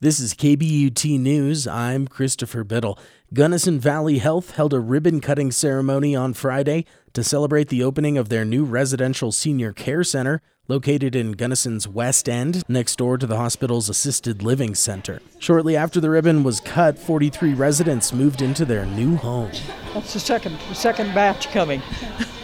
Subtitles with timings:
[0.00, 1.66] This is KBUT News.
[1.66, 2.96] I'm Christopher Biddle.
[3.34, 8.28] Gunnison Valley Health held a ribbon cutting ceremony on Friday to celebrate the opening of
[8.28, 13.38] their new residential senior care center located in Gunnison's West End, next door to the
[13.38, 15.20] hospital's assisted living center.
[15.40, 19.50] Shortly after the ribbon was cut, 43 residents moved into their new home.
[19.94, 21.82] That's the second the second batch coming.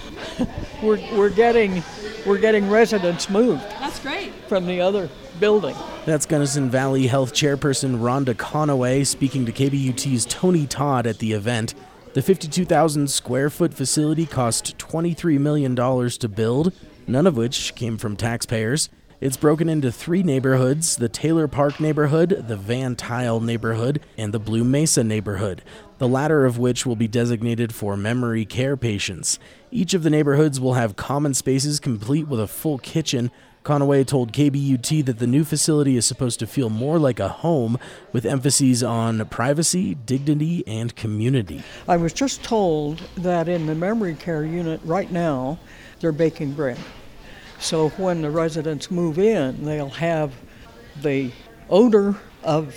[0.84, 1.82] we're, we're getting
[2.24, 3.64] we're getting residents moved.
[4.50, 5.08] From the other
[5.38, 5.76] building.
[6.06, 11.74] That's Gunnison Valley Health Chairperson Rhonda Conaway speaking to KBUT's Tony Todd at the event.
[12.14, 16.72] The 52,000 square foot facility cost $23 million to build,
[17.06, 18.88] none of which came from taxpayers.
[19.20, 24.40] It's broken into three neighborhoods the Taylor Park neighborhood, the Van Tuyl neighborhood, and the
[24.40, 25.62] Blue Mesa neighborhood,
[25.98, 29.38] the latter of which will be designated for memory care patients.
[29.70, 33.30] Each of the neighborhoods will have common spaces complete with a full kitchen,
[33.64, 37.78] Conaway told KBUT that the new facility is supposed to feel more like a home
[38.10, 41.62] with emphases on privacy, dignity, and community.
[41.86, 45.58] I was just told that in the memory care unit right now,
[46.00, 46.78] they're baking bread.
[47.58, 50.32] So when the residents move in, they'll have
[51.02, 51.30] the
[51.68, 52.74] odor of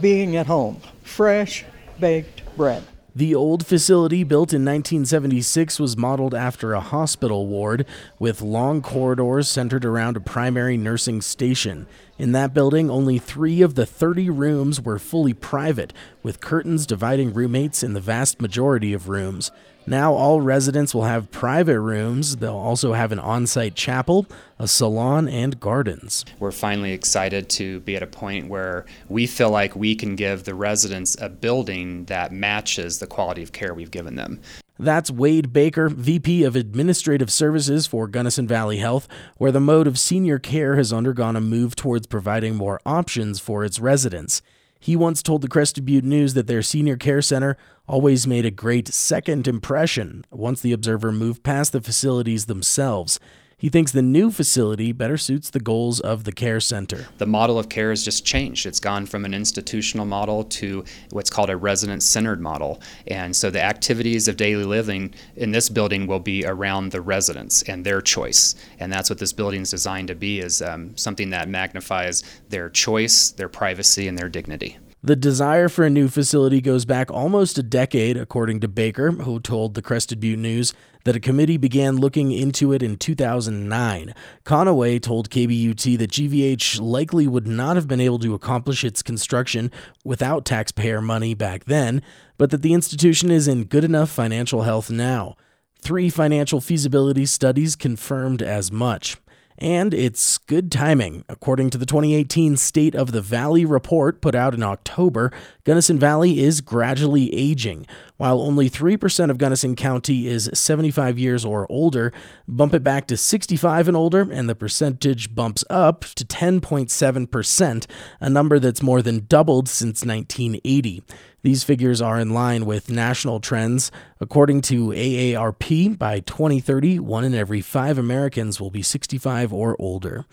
[0.00, 1.64] being at home fresh
[2.00, 2.82] baked bread.
[3.16, 7.86] The old facility, built in 1976, was modeled after a hospital ward
[8.18, 11.86] with long corridors centered around a primary nursing station.
[12.18, 17.34] In that building, only three of the 30 rooms were fully private, with curtains dividing
[17.34, 19.50] roommates in the vast majority of rooms.
[19.86, 22.36] Now, all residents will have private rooms.
[22.36, 24.26] They'll also have an on site chapel,
[24.58, 26.24] a salon, and gardens.
[26.40, 30.44] We're finally excited to be at a point where we feel like we can give
[30.44, 34.40] the residents a building that matches the quality of care we've given them.
[34.78, 39.98] That's Wade Baker, VP of Administrative Services for Gunnison Valley Health, where the mode of
[39.98, 44.42] senior care has undergone a move towards providing more options for its residents.
[44.78, 47.56] He once told the Crested Butte News that their senior care center
[47.88, 53.18] always made a great second impression once the observer moved past the facilities themselves.
[53.66, 57.08] He thinks the new facility better suits the goals of the care center.
[57.18, 58.64] The model of care has just changed.
[58.64, 62.80] It's gone from an institutional model to what's called a resident centered model.
[63.08, 67.64] And so the activities of daily living in this building will be around the residents
[67.64, 68.54] and their choice.
[68.78, 72.70] And that's what this building is designed to be is um, something that magnifies their
[72.70, 74.78] choice, their privacy, and their dignity.
[75.06, 79.38] The desire for a new facility goes back almost a decade, according to Baker, who
[79.38, 80.74] told the Crested Butte News
[81.04, 84.12] that a committee began looking into it in 2009.
[84.44, 89.70] Conaway told KBUT that GVH likely would not have been able to accomplish its construction
[90.04, 92.02] without taxpayer money back then,
[92.36, 95.36] but that the institution is in good enough financial health now.
[95.80, 99.18] Three financial feasibility studies confirmed as much.
[99.58, 101.24] And it's good timing.
[101.28, 105.32] According to the 2018 State of the Valley report put out in October,
[105.64, 107.86] Gunnison Valley is gradually aging.
[108.18, 112.12] While only 3% of Gunnison County is 75 years or older,
[112.46, 117.86] bump it back to 65 and older, and the percentage bumps up to 10.7%,
[118.20, 121.02] a number that's more than doubled since 1980.
[121.46, 123.92] These figures are in line with national trends.
[124.18, 130.24] According to AARP, by 2030, one in every five Americans will be 65 or older.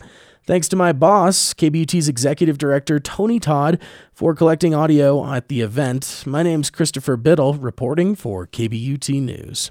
[0.47, 3.79] Thanks to my boss, KBUT's executive director, Tony Todd,
[4.11, 6.23] for collecting audio at the event.
[6.25, 9.69] My name's Christopher Biddle, reporting for KBUT News.